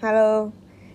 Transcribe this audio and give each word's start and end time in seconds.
Halo, 0.00 0.48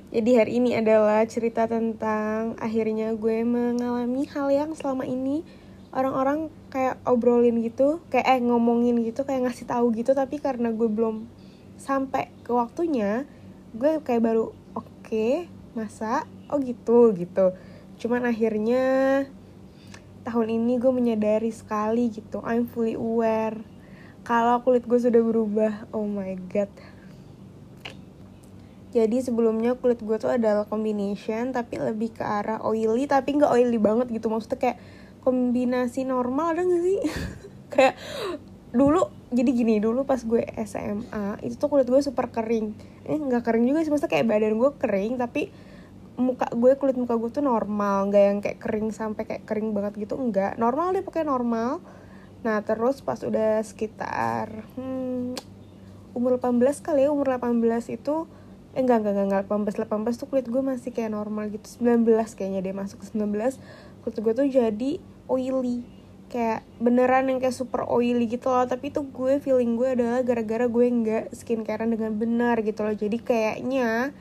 jadi 0.10 0.42
hari 0.42 0.58
ini 0.58 0.74
adalah 0.74 1.22
cerita 1.30 1.70
tentang 1.70 2.58
akhirnya 2.58 3.14
gue 3.14 3.46
mengalami 3.46 4.26
hal 4.26 4.50
yang 4.50 4.74
selama 4.74 5.06
ini 5.06 5.46
orang-orang 5.94 6.50
kayak 6.74 6.98
obrolin 7.06 7.62
gitu, 7.62 8.02
kayak 8.10 8.26
eh 8.26 8.42
ngomongin 8.42 8.98
gitu, 9.06 9.22
kayak 9.22 9.46
ngasih 9.46 9.70
tahu 9.70 9.94
gitu, 9.94 10.18
tapi 10.18 10.42
karena 10.42 10.74
gue 10.74 10.90
belum 10.90 11.30
sampai 11.78 12.34
ke 12.42 12.50
waktunya, 12.50 13.30
gue 13.78 14.02
kayak 14.02 14.26
baru 14.26 14.50
oke, 14.74 14.90
okay, 15.06 15.54
masa 15.78 16.26
oh 16.50 16.58
gitu 16.58 17.14
gitu. 17.14 17.54
Cuman 18.02 18.26
akhirnya 18.26 18.82
tahun 20.26 20.50
ini 20.50 20.82
gue 20.82 20.90
menyadari 20.90 21.54
sekali 21.54 22.10
gitu, 22.10 22.42
I'm 22.42 22.66
fully 22.66 22.98
aware 22.98 23.62
kalau 24.26 24.66
kulit 24.66 24.90
gue 24.90 24.98
sudah 24.98 25.22
berubah. 25.22 25.94
Oh 25.94 26.10
my 26.10 26.34
god 26.50 26.74
jadi 28.96 29.20
sebelumnya 29.20 29.76
kulit 29.76 30.00
gue 30.00 30.16
tuh 30.16 30.32
adalah 30.32 30.64
combination 30.72 31.52
tapi 31.52 31.76
lebih 31.84 32.16
ke 32.16 32.24
arah 32.24 32.64
oily 32.64 33.04
tapi 33.12 33.36
nggak 33.36 33.52
oily 33.52 33.76
banget 33.76 34.08
gitu. 34.08 34.32
Maksudnya 34.32 34.56
kayak 34.56 34.78
kombinasi 35.20 36.08
normal 36.08 36.56
ada 36.56 36.64
gak 36.64 36.80
sih? 36.80 37.00
Kayak 37.76 38.00
dulu 38.72 39.12
jadi 39.36 39.52
gini 39.52 39.84
dulu 39.84 40.08
pas 40.08 40.20
gue 40.24 40.48
SMA 40.64 41.44
itu 41.44 41.60
tuh 41.60 41.68
kulit 41.68 41.92
gue 41.92 42.00
super 42.00 42.32
kering. 42.32 42.72
Eh 43.04 43.20
nggak 43.20 43.44
kering 43.44 43.68
juga 43.68 43.84
sih 43.84 43.92
maksudnya 43.92 44.16
kayak 44.16 44.28
badan 44.32 44.56
gue 44.56 44.72
kering 44.80 45.14
tapi 45.20 45.52
muka 46.16 46.48
gue 46.56 46.72
kulit 46.80 46.96
muka 46.96 47.20
gue 47.20 47.30
tuh 47.36 47.44
normal. 47.44 48.08
Nggak 48.08 48.24
yang 48.24 48.40
kayak 48.40 48.60
kering 48.64 48.96
sampai 48.96 49.28
kayak 49.28 49.44
kering 49.44 49.76
banget 49.76 50.08
gitu 50.08 50.16
enggak 50.16 50.56
normal 50.56 50.96
deh 50.96 51.04
pakai 51.04 51.28
normal. 51.28 51.84
Nah 52.48 52.64
terus 52.64 53.04
pas 53.04 53.20
udah 53.20 53.60
sekitar 53.60 54.64
hmm, 54.80 55.36
umur 56.16 56.40
18 56.40 56.64
kali 56.80 57.04
ya 57.04 57.12
umur 57.12 57.36
18 57.36 57.60
itu 57.92 58.24
eh 58.76 58.84
enggak 58.84 59.08
enggak 59.08 59.14
enggak, 59.16 59.48
enggak 59.48 59.88
18 59.88 59.88
18 59.88 60.20
tuh 60.20 60.28
kulit 60.28 60.46
gue 60.52 60.60
masih 60.60 60.92
kayak 60.92 61.16
normal 61.16 61.48
gitu. 61.48 61.64
19 61.80 62.04
kayaknya 62.36 62.60
deh 62.60 62.76
masuk 62.76 63.00
ke 63.00 63.08
19 63.16 63.56
kulit 64.04 64.18
gue 64.20 64.34
tuh 64.36 64.48
jadi 64.52 64.92
oily. 65.32 65.80
Kayak 66.28 66.68
beneran 66.84 67.32
yang 67.32 67.40
kayak 67.40 67.56
super 67.56 67.88
oily 67.88 68.28
gitu 68.28 68.52
loh. 68.52 68.68
Tapi 68.68 68.92
itu 68.92 69.08
gue 69.08 69.40
feeling 69.40 69.80
gue 69.80 69.96
adalah 69.96 70.20
gara-gara 70.28 70.68
gue 70.68 70.86
nggak 70.92 71.32
skincarean 71.32 71.88
dengan 71.96 72.20
benar 72.20 72.60
gitu 72.68 72.84
loh. 72.84 72.92
Jadi 72.92 73.18
kayaknya 73.24 74.12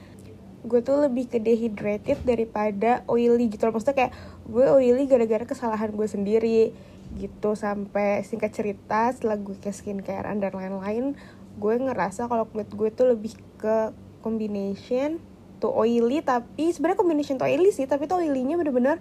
gue 0.64 0.80
tuh 0.80 1.02
lebih 1.02 1.28
ke 1.28 1.42
dehydrated 1.42 2.22
daripada 2.22 3.02
oily 3.10 3.50
gitu 3.50 3.66
loh. 3.66 3.75
Maksudnya 3.75 4.06
kayak 4.06 4.12
gue 4.47 4.66
oily 4.70 5.10
gara-gara 5.10 5.42
kesalahan 5.50 5.91
gue 5.91 6.06
sendiri 6.06 6.70
gitu. 7.19 7.58
Sampai 7.58 8.22
singkat 8.22 8.55
cerita 8.55 9.10
setelah 9.10 9.34
gue 9.34 9.58
ke 9.58 9.75
skincarean 9.75 10.38
dan 10.38 10.55
lain-lain 10.55 11.19
gue 11.55 11.75
ngerasa 11.75 12.27
kalau 12.27 12.47
kulit 12.50 12.70
gue 12.70 12.91
tuh 12.91 13.14
lebih 13.14 13.34
ke 13.58 13.94
combination 14.25 15.20
to 15.61 15.69
oily 15.69 16.25
tapi 16.25 16.72
sebenarnya 16.72 16.98
combination 17.05 17.36
to 17.36 17.44
oily 17.44 17.69
sih 17.69 17.84
tapi 17.84 18.08
tuh 18.08 18.25
oilynya 18.25 18.56
bener-bener 18.56 18.97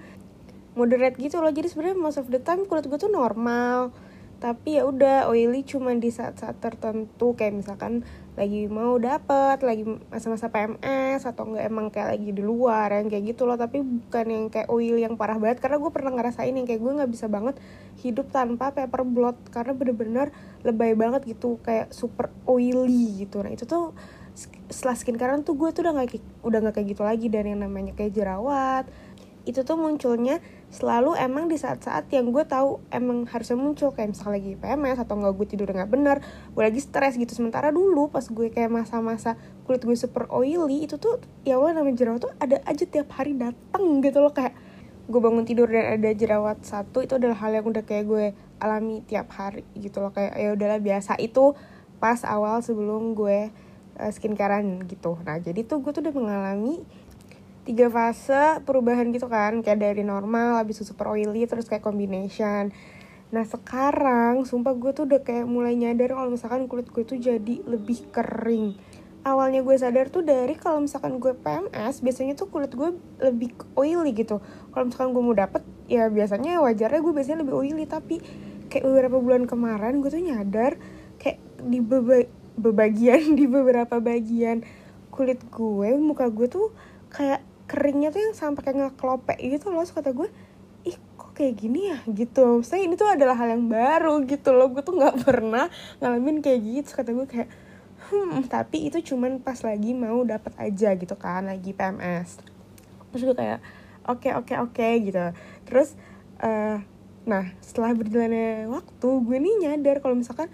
moderate 0.74 1.18
gitu 1.22 1.40
loh. 1.40 1.54
Jadi 1.54 1.70
sebenarnya 1.70 1.98
most 1.98 2.20
of 2.20 2.28
the 2.30 2.42
time 2.42 2.66
kulit 2.66 2.86
gue 2.90 2.98
tuh 2.98 3.10
normal. 3.10 3.94
Tapi 4.44 4.76
ya 4.76 4.84
udah 4.84 5.32
oily 5.32 5.64
cuma 5.64 5.96
di 5.96 6.12
saat-saat 6.12 6.60
tertentu. 6.60 7.32
Kayak 7.40 7.64
misalkan 7.64 8.04
lagi 8.34 8.68
mau 8.68 8.98
dapet 8.98 9.62
lagi 9.62 9.86
masa-masa 10.10 10.50
PMS 10.52 11.24
atau 11.24 11.48
enggak 11.48 11.64
emang 11.70 11.88
kayak 11.94 12.18
lagi 12.18 12.30
di 12.34 12.44
luar 12.44 12.92
yang 12.92 13.08
kayak 13.08 13.24
gitu 13.32 13.48
loh. 13.48 13.56
Tapi 13.56 13.80
bukan 13.80 14.26
yang 14.28 14.46
kayak 14.52 14.68
oil 14.68 15.00
yang 15.00 15.16
parah 15.16 15.40
banget. 15.40 15.64
Karena 15.64 15.80
gue 15.80 15.92
pernah 15.96 16.12
ngerasain 16.12 16.52
yang 16.52 16.68
kayak 16.68 16.82
gue 16.84 16.92
nggak 16.92 17.12
bisa 17.14 17.32
banget 17.32 17.56
hidup 18.04 18.28
tanpa 18.36 18.76
paper 18.76 19.08
blot 19.08 19.38
karena 19.48 19.72
bener-bener 19.72 20.28
lebay 20.68 20.92
banget 20.98 21.24
gitu 21.24 21.62
kayak 21.64 21.96
super 21.96 22.28
oily 22.44 23.24
gitu. 23.24 23.40
Nah 23.40 23.54
itu 23.54 23.64
tuh 23.64 23.96
setelah 24.70 24.98
skincare 24.98 25.38
tuh 25.46 25.54
gue 25.54 25.70
tuh 25.70 25.86
udah 25.86 25.94
nggak 26.02 26.42
udah 26.42 26.60
nggak 26.66 26.76
kayak 26.82 26.88
gitu 26.98 27.02
lagi 27.06 27.28
dan 27.30 27.46
yang 27.46 27.62
namanya 27.62 27.94
kayak 27.94 28.18
jerawat 28.18 28.90
itu 29.44 29.60
tuh 29.68 29.76
munculnya 29.76 30.40
selalu 30.72 31.20
emang 31.20 31.52
di 31.52 31.60
saat-saat 31.60 32.08
yang 32.16 32.32
gue 32.32 32.48
tahu 32.48 32.80
emang 32.90 33.28
harusnya 33.28 33.60
muncul 33.60 33.92
kayak 33.92 34.16
misalnya 34.16 34.40
lagi 34.40 34.52
PMS 34.56 34.98
atau 35.04 35.20
nggak 35.20 35.34
gue 35.36 35.48
tidur 35.52 35.68
nggak 35.68 35.92
bener 35.92 36.18
gue 36.56 36.64
lagi 36.64 36.80
stres 36.80 37.20
gitu. 37.20 37.30
Sementara 37.36 37.70
dulu 37.70 38.08
pas 38.08 38.24
gue 38.24 38.48
kayak 38.50 38.72
masa-masa 38.72 39.36
kulit 39.68 39.84
gue 39.84 39.98
super 40.00 40.32
oily 40.32 40.88
itu 40.88 40.96
tuh 40.96 41.20
ya 41.44 41.60
Allah 41.60 41.84
namanya 41.84 42.00
jerawat 42.00 42.24
tuh 42.24 42.32
ada 42.40 42.64
aja 42.64 42.88
tiap 42.88 43.12
hari 43.14 43.36
dateng 43.36 44.00
gitu 44.00 44.24
loh 44.24 44.32
kayak 44.32 44.56
gue 45.04 45.20
bangun 45.20 45.44
tidur 45.44 45.68
dan 45.68 46.00
ada 46.00 46.10
jerawat 46.16 46.64
satu 46.64 47.04
itu 47.04 47.20
adalah 47.20 47.36
hal 47.44 47.52
yang 47.52 47.68
udah 47.68 47.84
kayak 47.84 48.08
gue 48.08 48.26
alami 48.64 49.04
tiap 49.04 49.28
hari 49.36 49.68
gitu 49.76 50.00
loh 50.00 50.16
kayak 50.16 50.40
ya 50.40 50.56
udahlah 50.56 50.80
biasa. 50.80 51.20
Itu 51.20 51.60
pas 52.00 52.24
awal 52.24 52.64
sebelum 52.64 53.12
gue 53.12 53.52
uh, 54.00 54.12
skincarean 54.12 54.86
gitu. 54.90 55.18
Nah 55.22 55.38
jadi 55.42 55.62
tuh 55.66 55.82
gue 55.82 55.92
tuh 55.94 56.02
udah 56.06 56.16
mengalami 56.16 56.82
tiga 57.64 57.88
fase 57.88 58.60
perubahan 58.68 59.10
gitu 59.16 59.28
kan. 59.32 59.62
Kayak 59.62 59.80
dari 59.92 60.04
normal 60.04 60.60
habis 60.60 60.82
itu 60.82 60.94
super 60.94 61.14
oily 61.14 61.46
terus 61.48 61.70
kayak 61.70 61.84
combination. 61.84 62.74
Nah 63.34 63.44
sekarang 63.50 64.46
sumpah 64.46 64.78
gue 64.78 64.92
tuh 64.94 65.10
udah 65.10 65.22
kayak 65.26 65.50
mulai 65.50 65.74
nyadar 65.74 66.14
kalau 66.14 66.30
misalkan 66.30 66.70
kulit 66.70 66.90
gue 66.94 67.02
tuh 67.02 67.18
jadi 67.18 67.66
lebih 67.66 68.14
kering. 68.14 68.78
Awalnya 69.24 69.64
gue 69.64 69.76
sadar 69.80 70.12
tuh 70.12 70.20
dari 70.22 70.54
kalau 70.60 70.84
misalkan 70.84 71.16
gue 71.16 71.32
PMS 71.32 72.04
biasanya 72.04 72.36
tuh 72.36 72.52
kulit 72.52 72.76
gue 72.76 72.94
lebih 73.24 73.56
oily 73.80 74.12
gitu. 74.12 74.44
Kalau 74.70 74.86
misalkan 74.86 75.16
gue 75.16 75.24
mau 75.24 75.34
dapet 75.34 75.64
ya 75.88 76.12
biasanya 76.12 76.60
wajarnya 76.60 77.00
gue 77.00 77.14
biasanya 77.16 77.40
lebih 77.42 77.56
oily. 77.56 77.88
Tapi 77.88 78.20
kayak 78.68 78.84
beberapa 78.84 79.18
bulan 79.18 79.48
kemarin 79.48 80.04
gue 80.04 80.12
tuh 80.12 80.22
nyadar 80.22 80.76
kayak 81.18 81.40
di 81.64 81.80
beba 81.80 82.43
bebagian 82.60 83.34
di 83.40 83.46
beberapa 83.50 83.98
bagian 84.00 84.66
kulit 85.14 85.42
gue 85.54 85.90
muka 85.98 86.30
gue 86.34 86.50
tuh 86.50 86.74
kayak 87.14 87.46
keringnya 87.70 88.10
tuh 88.10 88.22
yang 88.22 88.36
sampai 88.36 88.62
kayak 88.66 88.78
ngeklopek 88.92 89.38
gitu 89.40 89.70
loh 89.70 89.86
kata 89.86 90.12
gue 90.12 90.30
ih 90.84 90.98
kok 91.16 91.32
kayak 91.32 91.64
gini 91.64 91.96
ya? 91.96 91.98
Gitu. 92.04 92.60
Saya 92.68 92.84
ini 92.84 93.00
tuh 93.00 93.08
adalah 93.08 93.40
hal 93.40 93.56
yang 93.56 93.72
baru 93.72 94.20
gitu 94.28 94.52
loh. 94.52 94.68
Gue 94.68 94.84
tuh 94.84 95.00
nggak 95.00 95.16
pernah 95.26 95.72
ngalamin 96.04 96.44
kayak 96.44 96.60
gitu. 96.60 96.90
Kata 96.92 97.16
gue 97.16 97.24
kayak 97.24 97.48
hmm 98.12 98.52
tapi 98.52 98.92
itu 98.92 99.14
cuman 99.14 99.40
pas 99.40 99.56
lagi 99.64 99.96
mau 99.96 100.20
dapat 100.28 100.52
aja 100.60 100.92
gitu 100.94 101.16
kan 101.16 101.48
lagi 101.48 101.72
PMS 101.72 102.44
terus 103.14 103.30
gue 103.30 103.38
kayak 103.38 103.60
oke 104.10 104.26
okay, 104.26 104.32
oke 104.34 104.50
okay, 104.50 104.58
oke 104.60 104.74
okay, 104.74 104.94
gitu. 105.06 105.26
Terus 105.70 105.94
uh, 106.42 106.82
nah 107.24 107.46
setelah 107.64 107.96
berjalannya 107.96 108.68
waktu 108.68 109.08
gue 109.24 109.38
nih 109.38 109.56
nyadar 109.64 110.04
kalau 110.04 110.18
misalkan 110.18 110.50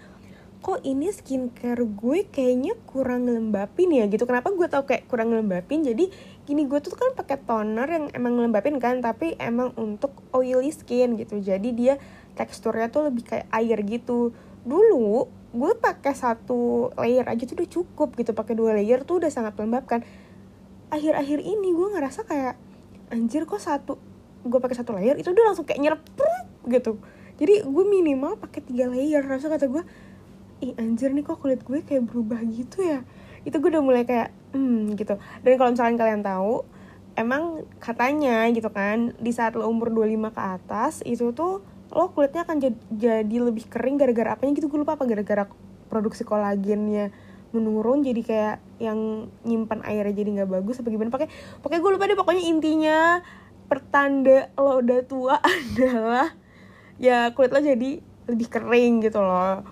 kok 0.60 0.84
ini 0.84 1.08
skincare 1.08 1.80
gue 1.80 2.28
kayaknya 2.28 2.76
kurang 2.84 3.24
ngelembapin 3.24 3.96
ya 3.96 4.04
gitu. 4.12 4.28
Kenapa 4.28 4.52
gue 4.52 4.68
tau 4.68 4.84
kayak 4.84 5.08
kurang 5.08 5.32
ngelembapin? 5.32 5.80
Jadi 5.80 6.12
gini 6.44 6.68
gue 6.68 6.78
tuh 6.84 6.92
kan 6.92 7.16
pakai 7.16 7.40
toner 7.40 7.88
yang 7.88 8.04
emang 8.12 8.36
ngelembapin 8.36 8.76
kan 8.76 9.00
tapi 9.00 9.40
emang 9.40 9.72
untuk 9.80 10.12
oily 10.36 10.68
skin 10.68 11.16
gitu. 11.16 11.40
Jadi 11.40 11.72
dia 11.72 11.96
teksturnya 12.36 12.92
tuh 12.92 13.08
lebih 13.08 13.24
kayak 13.24 13.48
air 13.56 13.80
gitu. 13.88 14.36
Dulu 14.68 15.32
gue 15.50 15.72
pakai 15.80 16.12
satu 16.12 16.92
layer 17.00 17.24
aja 17.24 17.42
tuh 17.48 17.56
udah 17.56 17.70
cukup 17.72 18.12
gitu. 18.20 18.36
Pakai 18.36 18.52
dua 18.52 18.76
layer 18.76 19.00
tuh 19.08 19.24
udah 19.24 19.32
sangat 19.32 19.56
melembabkan 19.56 20.04
akhir-akhir 20.92 21.40
ini 21.40 21.72
gue 21.72 21.88
ngerasa 21.96 22.28
kayak 22.28 22.60
anjir 23.08 23.48
kok 23.48 23.62
satu 23.62 23.96
gue 24.44 24.60
pakai 24.60 24.76
satu 24.76 24.92
layer 24.96 25.16
itu 25.16 25.32
udah 25.32 25.52
langsung 25.52 25.64
kayak 25.64 25.80
nyerap 25.80 26.00
gitu. 26.68 27.00
Jadi 27.40 27.64
gue 27.64 27.84
minimal 27.88 28.36
pakai 28.36 28.60
tiga 28.60 28.92
layer. 28.92 29.24
Rasa 29.24 29.48
kata 29.48 29.64
gue 29.64 29.80
ih 30.60 30.76
anjir 30.76 31.10
nih 31.12 31.24
kok 31.24 31.40
kulit 31.40 31.64
gue 31.64 31.80
kayak 31.80 32.04
berubah 32.08 32.40
gitu 32.44 32.84
ya? 32.84 33.00
Itu 33.44 33.58
gue 33.58 33.72
udah 33.72 33.84
mulai 33.84 34.04
kayak 34.04 34.30
hmm 34.52 34.94
gitu. 34.96 35.16
Dan 35.44 35.52
kalau 35.56 35.70
misalkan 35.72 35.96
kalian 35.96 36.22
tahu 36.22 36.64
emang 37.18 37.66
katanya 37.82 38.46
gitu 38.54 38.70
kan 38.70 39.12
di 39.18 39.32
saat 39.34 39.58
lo 39.58 39.66
umur 39.66 39.90
25 39.90 40.36
ke 40.36 40.42
atas 40.42 40.94
itu 41.02 41.32
tuh 41.34 41.64
lo 41.90 42.14
kulitnya 42.14 42.46
akan 42.46 42.62
jadi 42.94 43.36
lebih 43.42 43.66
kering 43.66 43.96
gara-gara 43.98 44.36
apanya 44.36 44.60
gitu. 44.60 44.68
Gue 44.68 44.84
lupa 44.84 44.94
apa 44.94 45.08
gara-gara 45.08 45.48
produksi 45.90 46.22
kolagennya 46.22 47.10
menurun 47.50 48.06
jadi 48.06 48.22
kayak 48.22 48.56
yang 48.78 49.26
nyimpan 49.42 49.82
airnya 49.82 50.14
jadi 50.14 50.30
nggak 50.40 50.50
bagus 50.60 50.78
apa 50.78 50.88
gimana. 50.92 51.10
Pakai 51.10 51.28
pakai 51.64 51.78
gue 51.82 51.90
lupa 51.90 52.04
deh 52.06 52.14
pokoknya 52.14 52.44
intinya 52.46 52.98
pertanda 53.66 54.50
lo 54.58 54.82
udah 54.82 55.00
tua 55.06 55.36
adalah 55.56 56.34
ya 57.00 57.30
kulit 57.32 57.50
lo 57.54 57.62
jadi 57.62 57.90
lebih 58.30 58.48
kering 58.50 59.02
gitu 59.02 59.18
loh 59.18 59.66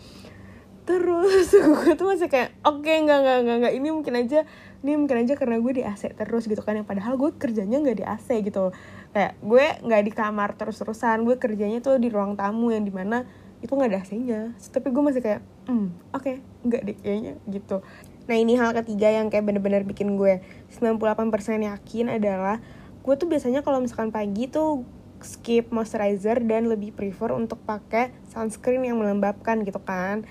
terus. 0.88 1.52
Gue 1.76 1.92
tuh 1.92 2.08
masih 2.08 2.32
kayak 2.32 2.56
oke 2.64 2.80
okay, 2.80 3.04
nggak 3.04 3.18
nggak 3.20 3.56
nggak. 3.60 3.72
Ini 3.76 3.88
mungkin 3.92 4.14
aja 4.16 4.48
ini 4.80 4.94
mungkin 4.96 5.26
aja 5.26 5.34
karena 5.34 5.58
gue 5.58 5.72
di 5.74 5.82
AC 5.84 6.08
terus 6.16 6.48
gitu 6.48 6.64
kan. 6.64 6.80
Yang 6.80 6.88
padahal 6.88 7.20
gue 7.20 7.30
kerjanya 7.36 7.76
nggak 7.84 7.98
di 8.00 8.04
AC 8.08 8.28
gitu. 8.40 8.72
Kayak 9.12 9.36
gue 9.44 9.64
nggak 9.84 10.02
di 10.08 10.12
kamar 10.16 10.56
terus 10.56 10.80
terusan 10.80 11.28
gue 11.28 11.36
kerjanya 11.36 11.84
tuh 11.84 12.00
di 12.00 12.08
ruang 12.08 12.32
tamu 12.40 12.72
yang 12.72 12.88
di 12.88 12.94
mana 12.94 13.28
itu 13.58 13.74
nggak 13.74 13.90
ada 13.90 14.00
AC-nya 14.06 14.40
tapi 14.70 14.94
gue 14.94 15.02
masih 15.02 15.18
kayak 15.18 15.42
hmm 15.66 15.90
oke 16.14 16.22
okay, 16.22 16.34
nggak 16.62 16.82
deh 16.86 16.96
kayaknya 17.02 17.34
gitu. 17.50 17.82
Nah 18.30 18.36
ini 18.36 18.54
hal 18.54 18.70
ketiga 18.76 19.08
yang 19.10 19.32
kayak 19.32 19.44
bener-bener 19.50 19.82
bikin 19.82 20.14
gue 20.14 20.38
98% 20.70 21.66
yakin 21.66 22.06
adalah 22.12 22.62
gue 23.02 23.14
tuh 23.18 23.26
biasanya 23.26 23.66
kalau 23.66 23.82
misalkan 23.82 24.14
pagi 24.14 24.46
tuh 24.46 24.86
skip 25.18 25.74
moisturizer 25.74 26.38
dan 26.46 26.70
lebih 26.70 26.94
prefer 26.94 27.34
untuk 27.34 27.58
pakai 27.66 28.14
sunscreen 28.30 28.86
yang 28.86 29.02
melembabkan 29.02 29.66
gitu 29.66 29.82
kan 29.82 30.22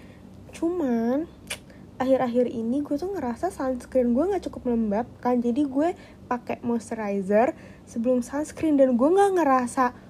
cuman 0.57 1.29
akhir-akhir 2.01 2.49
ini 2.49 2.81
gue 2.81 2.97
tuh 2.97 3.09
ngerasa 3.13 3.53
sunscreen 3.53 4.13
gue 4.13 4.25
nggak 4.25 4.49
cukup 4.49 4.69
melembabkan 4.69 5.41
jadi 5.41 5.65
gue 5.65 5.93
pakai 6.29 6.61
moisturizer 6.61 7.53
sebelum 7.85 8.25
sunscreen 8.25 8.77
dan 8.77 8.99
gue 8.99 9.09
nggak 9.09 9.31
ngerasa 9.37 10.07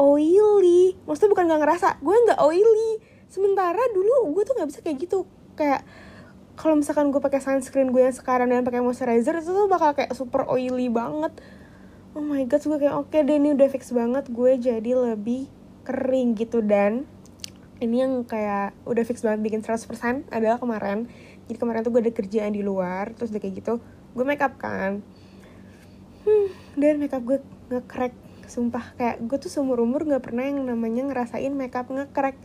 oily. 0.00 0.96
Maksudnya 1.04 1.30
bukan 1.36 1.44
nggak 1.46 1.60
ngerasa 1.60 1.88
gue 2.00 2.16
nggak 2.16 2.40
oily. 2.40 2.92
Sementara 3.28 3.78
dulu 3.92 4.32
gue 4.32 4.42
tuh 4.48 4.56
nggak 4.56 4.68
bisa 4.72 4.80
kayak 4.80 4.98
gitu. 5.04 5.28
Kayak 5.54 5.84
kalau 6.56 6.80
misalkan 6.80 7.12
gue 7.12 7.20
pakai 7.20 7.40
sunscreen 7.44 7.92
gue 7.92 8.02
yang 8.02 8.16
sekarang 8.16 8.48
dan 8.48 8.64
pakai 8.64 8.80
moisturizer 8.80 9.38
itu 9.38 9.52
tuh 9.52 9.68
bakal 9.68 9.92
kayak 9.92 10.16
super 10.16 10.48
oily 10.48 10.88
banget. 10.88 11.36
Oh 12.16 12.24
my 12.24 12.42
god 12.48 12.64
gue 12.64 12.78
kayak 12.80 12.96
oke 12.96 13.12
okay 13.12 13.22
deh 13.22 13.36
ini 13.38 13.54
udah 13.54 13.68
fix 13.68 13.92
banget. 13.92 14.26
Gue 14.32 14.56
jadi 14.56 14.96
lebih 14.96 15.46
kering 15.84 16.34
gitu. 16.34 16.64
Dan 16.64 17.04
ini 17.80 18.04
yang 18.04 18.28
kayak 18.28 18.76
udah 18.84 19.04
fix 19.08 19.24
banget 19.24 19.40
bikin 19.40 19.60
100% 19.64 20.28
adalah 20.28 20.60
kemarin. 20.60 21.08
Jadi 21.48 21.56
kemarin 21.58 21.80
tuh 21.82 21.90
gue 21.96 22.02
ada 22.04 22.12
kerjaan 22.14 22.52
di 22.54 22.62
luar 22.62 23.10
terus 23.16 23.32
udah 23.32 23.42
kayak 23.42 23.54
gitu 23.64 23.74
gue 24.14 24.24
make 24.26 24.44
up 24.44 24.54
kan. 24.60 25.00
Hmm, 26.28 26.48
dan 26.76 27.00
makeup 27.00 27.24
gue 27.24 27.40
nge-crack 27.72 28.12
sumpah. 28.46 28.92
Kayak 29.00 29.16
gue 29.24 29.38
tuh 29.40 29.50
seumur 29.50 29.80
umur 29.80 30.04
nggak 30.04 30.22
pernah 30.22 30.44
yang 30.44 30.60
namanya 30.62 31.08
ngerasain 31.08 31.52
makeup 31.56 31.88
nge-crack. 31.88 32.36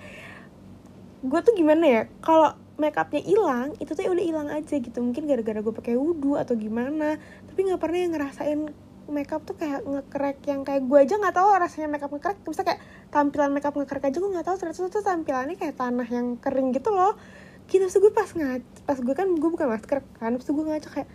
Gue 1.26 1.40
tuh 1.44 1.54
gimana 1.54 1.84
ya 1.84 2.02
kalau 2.24 2.56
makeupnya 2.76 3.24
hilang 3.24 3.72
itu 3.80 3.92
tuh 3.96 4.04
ya 4.04 4.12
udah 4.12 4.26
hilang 4.26 4.50
aja 4.50 4.76
gitu. 4.80 4.98
Mungkin 5.04 5.28
gara-gara 5.28 5.60
gue 5.60 5.74
pakai 5.76 5.96
wudhu 6.00 6.40
atau 6.40 6.56
gimana 6.56 7.20
tapi 7.52 7.60
nggak 7.68 7.82
pernah 7.82 8.00
yang 8.00 8.14
ngerasain 8.16 8.60
makeup 9.10 9.42
tuh 9.46 9.56
kayak 9.58 9.86
nge-crack 9.86 10.42
yang 10.50 10.62
kayak 10.66 10.86
gue 10.86 11.00
aja 11.00 11.16
nggak 11.18 11.36
tahu 11.36 11.48
rasanya 11.56 11.88
makeup 11.90 12.12
nge-crack 12.12 12.38
misalnya 12.46 12.68
kayak 12.74 12.82
tampilan 13.14 13.52
makeup 13.54 13.74
nge-crack 13.78 14.04
aja 14.10 14.18
gue 14.18 14.32
nggak 14.34 14.46
tahu. 14.46 14.56
Ternyata 14.60 14.80
tuh 14.90 15.04
tampilannya 15.06 15.56
kayak 15.56 15.76
tanah 15.78 16.08
yang 16.10 16.28
kering 16.42 16.74
gitu 16.74 16.90
loh. 16.92 17.14
Gitu 17.66 17.82
terus 17.82 17.98
gue 17.98 18.14
pas 18.14 18.30
ngac 18.30 18.62
pas 18.86 18.98
gue 19.02 19.16
kan 19.18 19.28
gue 19.30 19.50
bukan 19.50 19.68
masker 19.70 20.06
kan. 20.22 20.32
Terus 20.38 20.50
gue 20.50 20.66
ngaca 20.66 20.90
kayak 20.90 21.10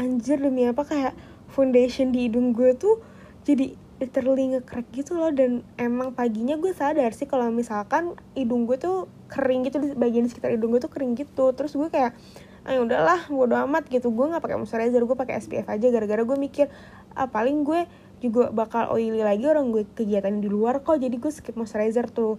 anjir 0.00 0.40
demi 0.40 0.64
apa 0.64 0.82
kayak 0.86 1.12
foundation 1.52 2.14
di 2.14 2.30
hidung 2.30 2.54
gue 2.56 2.72
tuh 2.78 3.02
jadi 3.44 3.74
literally 4.00 4.56
nge-crack 4.56 4.88
gitu 4.96 5.18
loh. 5.18 5.28
Dan 5.28 5.60
emang 5.76 6.16
paginya 6.16 6.56
gue 6.56 6.72
sadar 6.72 7.12
sih 7.12 7.28
kalau 7.28 7.52
misalkan 7.52 8.16
hidung 8.32 8.64
gue 8.64 8.80
tuh 8.80 9.08
kering 9.28 9.68
gitu 9.68 9.76
di 9.78 9.92
bagian 9.92 10.24
sekitar 10.26 10.56
hidung 10.56 10.72
gue 10.72 10.80
tuh 10.80 10.92
kering 10.92 11.16
gitu. 11.18 11.52
Terus 11.52 11.76
gue 11.76 11.88
kayak 11.92 12.16
ah 12.60 12.76
udahlah 12.76 13.24
bodo 13.32 13.56
amat 13.68 13.88
gitu. 13.88 14.08
Gue 14.12 14.28
nggak 14.28 14.44
pakai 14.44 14.56
moisturizer 14.56 15.04
gue 15.04 15.16
pakai 15.16 15.40
SPF 15.40 15.68
aja. 15.68 15.86
Gara-gara 15.92 16.22
gue 16.24 16.38
mikir 16.40 16.72
ah 17.14 17.28
paling 17.28 17.66
gue 17.66 17.86
juga 18.20 18.52
bakal 18.52 18.92
oily 18.92 19.24
lagi 19.24 19.48
orang 19.48 19.72
gue 19.72 19.88
kegiatan 19.96 20.44
di 20.44 20.46
luar 20.52 20.84
kok 20.84 21.00
jadi 21.00 21.16
gue 21.16 21.32
skip 21.32 21.56
moisturizer 21.56 22.06
tuh. 22.12 22.36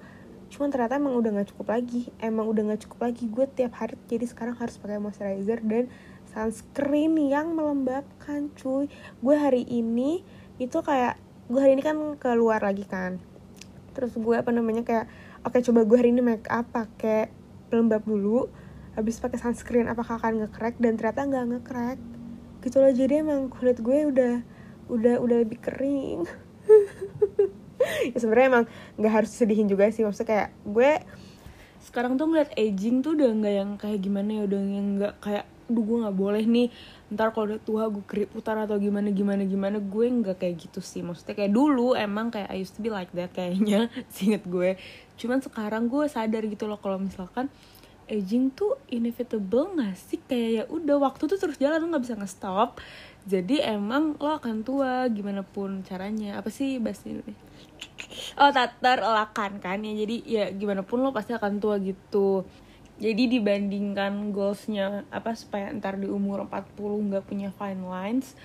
Cuman 0.51 0.67
ternyata 0.69 0.99
emang 0.99 1.15
udah 1.17 1.31
nggak 1.41 1.49
cukup 1.55 1.73
lagi 1.73 2.11
emang 2.21 2.45
udah 2.45 2.61
nggak 2.71 2.81
cukup 2.85 3.09
lagi. 3.09 3.25
Gue 3.25 3.49
tiap 3.49 3.73
hari 3.81 3.97
jadi 4.05 4.29
sekarang 4.29 4.55
harus 4.61 4.77
pakai 4.77 5.01
moisturizer 5.01 5.59
dan 5.65 5.89
sunscreen 6.29 7.17
yang 7.17 7.57
melembabkan 7.57 8.53
cuy. 8.53 8.87
Gue 9.19 9.35
hari 9.35 9.65
ini 9.65 10.21
itu 10.61 10.77
kayak 10.85 11.17
gue 11.49 11.59
hari 11.59 11.73
ini 11.73 11.83
kan 11.83 11.97
keluar 12.21 12.61
lagi 12.61 12.85
kan. 12.85 13.17
Terus 13.97 14.13
gue 14.13 14.35
apa 14.37 14.53
namanya 14.53 14.85
kayak 14.85 15.05
oke 15.41 15.57
okay, 15.57 15.65
coba 15.65 15.83
gue 15.83 15.97
hari 15.97 16.13
ini 16.13 16.21
make 16.21 16.45
up 16.47 16.69
pakai 16.69 17.33
pelembab 17.73 18.05
dulu 18.05 18.47
habis 18.93 19.17
pakai 19.17 19.39
sunscreen 19.39 19.89
apakah 19.89 20.21
akan 20.21 20.45
nge-crack? 20.45 20.77
Dan 20.77 21.01
ternyata 21.01 21.25
nggak 21.25 21.45
nge-crack. 21.57 21.99
Gitu 22.61 22.77
loh 22.77 22.93
jadi 22.93 23.25
emang 23.25 23.49
kulit 23.49 23.81
gue 23.81 23.99
udah 24.05 24.35
udah 24.91 25.15
udah 25.23 25.37
lebih 25.47 25.59
kering. 25.63 26.27
Ya 27.81 28.13
sebenarnya 28.13 28.47
emang 28.61 28.65
nggak 28.93 29.13
harus 29.13 29.33
sedihin 29.33 29.65
juga 29.65 29.89
sih. 29.89 30.05
Maksudnya 30.05 30.29
kayak 30.29 30.49
gue 30.69 30.91
sekarang 31.81 32.13
tuh 32.13 32.29
ngeliat 32.29 32.53
aging 32.53 33.01
tuh 33.01 33.17
udah 33.17 33.33
nggak 33.33 33.55
yang 33.57 33.71
kayak 33.81 33.99
gimana 34.05 34.29
ya 34.37 34.41
udah 34.45 34.61
yang 34.61 34.87
nggak 35.01 35.13
kayak 35.17 35.45
duh 35.65 35.81
gue 35.81 35.97
nggak 36.05 36.17
boleh 36.19 36.43
nih 36.45 36.67
ntar 37.15 37.33
kalau 37.33 37.49
udah 37.49 37.61
tua 37.63 37.89
gue 37.89 38.05
keriputan 38.05 38.59
atau 38.61 38.77
gimana 38.77 39.09
gimana 39.09 39.41
gimana. 39.49 39.81
Gue 39.81 40.13
nggak 40.13 40.45
kayak 40.45 40.55
gitu 40.61 40.77
sih. 40.77 41.01
Maksudnya 41.01 41.33
kayak 41.33 41.51
dulu 41.57 41.97
emang 41.97 42.29
kayak 42.29 42.53
I 42.53 42.61
used 42.61 42.77
to 42.77 42.85
be 42.85 42.93
like 42.93 43.09
that 43.17 43.33
kayaknya. 43.33 43.89
Singet 44.13 44.45
gue. 44.45 44.77
Cuman 45.17 45.41
sekarang 45.41 45.89
gue 45.89 46.05
sadar 46.05 46.45
gitu 46.45 46.69
loh 46.69 46.77
kalau 46.77 47.01
misalkan 47.01 47.49
aging 48.11 48.51
tuh 48.53 48.77
inevitable 48.93 49.73
gak 49.73 49.97
sih? 49.97 50.21
Kayak 50.21 50.49
ya 50.53 50.63
udah 50.69 51.01
waktu 51.01 51.23
tuh 51.25 51.39
terus 51.41 51.57
jalan 51.57 51.81
lo 51.81 51.97
nggak 51.97 52.03
bisa 52.05 52.15
ngestop 52.19 52.77
jadi 53.27 53.77
emang 53.77 54.17
lo 54.17 54.41
akan 54.41 54.65
tua 54.65 55.05
gimana 55.13 55.45
pun 55.45 55.85
caranya. 55.85 56.41
Apa 56.41 56.49
sih 56.49 56.81
bahasa 56.81 57.05
ini 57.09 57.35
oh 58.41 58.49
tak 58.49 58.81
terelakkan 58.81 59.61
kan 59.61 59.81
ya. 59.85 59.93
Jadi 59.93 60.15
ya 60.25 60.45
gimana 60.53 60.81
pun 60.81 61.05
lo 61.05 61.13
pasti 61.13 61.37
akan 61.37 61.61
tua 61.61 61.77
gitu. 61.77 62.45
Jadi 63.01 63.29
dibandingkan 63.37 64.29
goalsnya 64.29 65.09
apa 65.09 65.33
supaya 65.33 65.73
ntar 65.73 65.97
di 65.97 66.05
umur 66.05 66.45
40 66.45 67.09
nggak 67.09 67.25
punya 67.25 67.49
fine 67.49 67.81
lines 67.89 68.37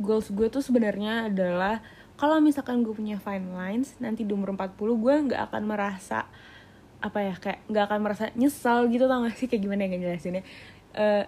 goals 0.00 0.32
gue 0.32 0.48
tuh 0.48 0.64
sebenarnya 0.64 1.28
adalah 1.28 1.84
kalau 2.16 2.40
misalkan 2.40 2.84
gue 2.84 2.92
punya 2.92 3.16
fine 3.20 3.52
lines 3.52 3.96
nanti 4.00 4.24
di 4.24 4.32
umur 4.32 4.52
40 4.56 4.76
gue 4.76 5.14
nggak 5.32 5.42
akan 5.52 5.62
merasa 5.64 6.28
apa 7.00 7.18
ya 7.24 7.34
kayak 7.36 7.64
nggak 7.72 7.84
akan 7.88 8.00
merasa 8.04 8.24
nyesal 8.36 8.84
gitu 8.92 9.08
tau 9.08 9.24
gak 9.24 9.36
sih? 9.36 9.48
Kayak 9.48 9.62
gimana 9.64 9.80
ya 9.84 9.88
ngejelasinnya? 9.96 10.44
Uh, 10.92 11.24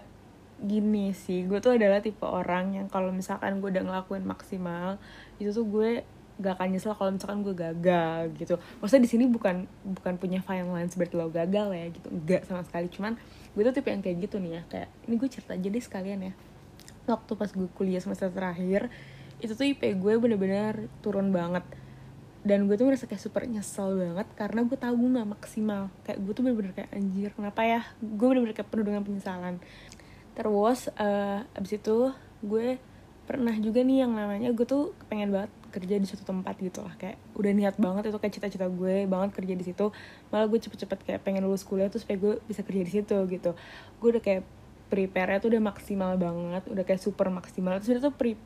gini 0.63 1.11
sih 1.11 1.43
gue 1.43 1.59
tuh 1.59 1.75
adalah 1.75 1.99
tipe 1.99 2.23
orang 2.23 2.79
yang 2.79 2.87
kalau 2.87 3.11
misalkan 3.11 3.59
gue 3.59 3.67
udah 3.67 3.83
ngelakuin 3.83 4.23
maksimal 4.23 4.95
itu 5.35 5.51
tuh 5.51 5.67
gue 5.67 5.91
gak 6.41 6.57
akan 6.57 6.67
nyesel 6.73 6.97
kalau 6.97 7.13
misalkan 7.13 7.45
gue 7.45 7.53
gagal 7.53 8.33
gitu. 8.41 8.57
Maksudnya 8.81 9.03
di 9.05 9.11
sini 9.11 9.23
bukan 9.29 9.69
bukan 9.85 10.17
punya 10.17 10.41
fine 10.41 10.65
line 10.65 10.89
seperti 10.89 11.13
lo 11.13 11.29
gagal 11.29 11.69
ya 11.69 11.85
gitu. 11.93 12.07
Enggak 12.09 12.49
sama 12.49 12.65
sekali. 12.65 12.89
Cuman 12.89 13.21
gue 13.53 13.61
tuh 13.61 13.73
tipe 13.75 13.93
yang 13.93 14.01
kayak 14.01 14.17
gitu 14.25 14.41
nih 14.41 14.57
ya 14.57 14.61
kayak 14.65 14.89
ini 15.05 15.15
gue 15.21 15.29
cerita 15.29 15.53
aja 15.53 15.67
deh 15.69 15.83
sekalian 15.83 16.19
ya. 16.31 16.33
Waktu 17.05 17.31
pas 17.37 17.49
gue 17.53 17.69
kuliah 17.77 18.01
semester 18.01 18.33
terakhir 18.33 18.89
itu 19.43 19.53
tuh 19.53 19.67
IP 19.67 19.93
gue 19.99 20.13
bener-bener 20.17 20.89
turun 21.05 21.29
banget. 21.29 21.61
Dan 22.43 22.67
gue 22.67 22.75
tuh 22.75 22.89
merasa 22.89 23.07
kayak 23.07 23.23
super 23.23 23.45
nyesel 23.47 23.95
banget 23.95 24.27
karena 24.35 24.65
gue 24.65 24.75
tahu 24.75 24.93
gue 24.99 25.09
gak 25.21 25.29
maksimal. 25.37 25.93
Kayak 26.01 26.17
gue 26.17 26.33
tuh 26.33 26.41
bener-bener 26.43 26.73
kayak 26.73 26.89
anjir 26.97 27.29
kenapa 27.37 27.61
ya? 27.61 27.81
Gue 28.01 28.25
bener-bener 28.33 28.57
kayak 28.57 28.69
penuh 28.73 28.85
dengan 28.89 29.05
penyesalan 29.05 29.61
terus 30.33 30.89
uh, 30.97 31.45
abis 31.57 31.77
itu 31.77 32.09
gue 32.43 32.77
pernah 33.23 33.55
juga 33.55 33.79
nih 33.81 34.03
yang 34.03 34.11
namanya 34.11 34.51
gue 34.51 34.67
tuh 34.67 34.91
pengen 35.07 35.31
banget 35.31 35.51
kerja 35.73 35.95
di 35.97 36.05
suatu 36.05 36.27
tempat 36.27 36.59
gitu 36.61 36.85
lah. 36.85 36.93
Kayak 36.99 37.17
udah 37.33 37.51
niat 37.55 37.75
banget 37.81 38.13
itu 38.13 38.17
kayak 38.21 38.33
cita-cita 38.37 38.67
gue 38.69 39.09
banget 39.09 39.33
kerja 39.33 39.53
di 39.57 39.65
situ. 39.65 39.89
Malah 40.29 40.45
gue 40.51 40.59
cepet-cepet 40.61 40.99
kayak 41.01 41.21
pengen 41.25 41.41
lulus 41.47 41.65
kuliah 41.65 41.89
tuh 41.89 41.97
supaya 41.97 42.19
gue 42.21 42.33
bisa 42.45 42.61
kerja 42.61 42.83
di 42.85 42.91
situ 42.93 43.17
gitu. 43.31 43.51
Gue 43.97 44.07
udah 44.13 44.21
kayak 44.21 44.45
prepare 44.91 45.41
tuh 45.41 45.49
udah 45.49 45.63
maksimal 45.63 46.13
banget 46.21 46.61
udah 46.69 46.83
kayak 46.85 47.01
super 47.01 47.31
maksimal. 47.33 47.81
Terus 47.81 48.03
itu 48.03 48.11
pre 48.13 48.37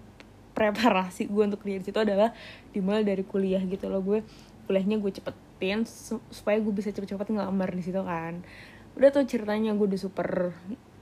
preparasi 0.56 1.30
gue 1.30 1.44
untuk 1.44 1.62
kerja 1.62 1.78
di 1.84 1.86
situ 1.92 2.00
adalah 2.00 2.34
dimulai 2.72 3.04
dari 3.04 3.28
kuliah 3.28 3.60
gitu 3.68 3.92
loh. 3.92 4.00
Gue 4.00 4.24
kuliahnya 4.70 5.02
gue 5.02 5.12
cepetin 5.12 5.84
supaya 6.32 6.62
gue 6.64 6.72
bisa 6.72 6.94
cepet-cepet 6.94 7.34
ngelamar 7.34 7.74
di 7.74 7.84
situ 7.84 8.00
kan 8.04 8.44
udah 8.98 9.10
tuh 9.14 9.30
ceritanya 9.30 9.78
gue 9.78 9.86
udah 9.86 10.02
super 10.02 10.50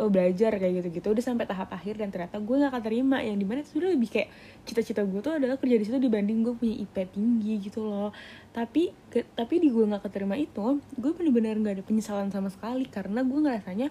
oh, 0.03 0.09
belajar 0.11 0.51
kayak 0.59 0.83
gitu-gitu. 0.83 1.07
Udah 1.15 1.23
sampai 1.23 1.47
tahap 1.47 1.71
akhir 1.71 1.95
dan 1.95 2.11
ternyata 2.11 2.43
gue 2.43 2.55
gak 2.59 2.71
akan 2.75 2.83
terima. 2.83 3.23
Yang 3.23 3.37
di 3.39 3.45
mana 3.47 3.59
itu 3.63 3.79
udah 3.79 3.91
lebih 3.95 4.09
kayak 4.11 4.29
cita-cita 4.67 5.01
gue 5.07 5.19
tuh 5.23 5.39
adalah 5.39 5.55
kerja 5.55 5.79
di 5.79 5.85
situ 5.87 5.97
dibanding 5.97 6.43
gue 6.43 6.53
punya 6.59 6.75
IP 6.75 6.95
tinggi 7.15 7.53
gitu 7.63 7.87
loh. 7.87 8.11
Tapi 8.51 8.91
ke, 9.07 9.23
tapi 9.31 9.63
di 9.63 9.71
gue 9.71 9.87
gak 9.87 10.03
keterima 10.11 10.35
itu 10.35 10.83
gue 10.99 11.11
bener-bener 11.15 11.55
gak 11.63 11.75
ada 11.79 11.83
penyesalan 11.87 12.27
sama 12.35 12.51
sekali 12.51 12.83
karena 12.91 13.23
gue 13.23 13.39
ngerasanya 13.39 13.87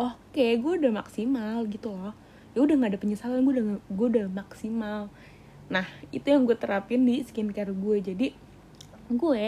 oke 0.00 0.32
okay, 0.32 0.56
gue 0.56 0.72
udah 0.80 0.92
maksimal 1.04 1.68
gitu 1.68 1.92
loh. 1.92 2.16
Ya 2.56 2.64
udah 2.64 2.74
gak 2.80 2.90
ada 2.96 3.00
penyesalan 3.04 3.44
gue 3.44 3.52
udah 3.60 3.66
gue 3.84 4.06
udah 4.16 4.26
maksimal. 4.32 5.12
Nah 5.68 5.84
itu 6.08 6.24
yang 6.24 6.48
gue 6.48 6.56
terapin 6.56 7.04
di 7.04 7.20
skincare 7.20 7.76
gue 7.76 7.96
jadi 8.00 8.28
gue 9.12 9.44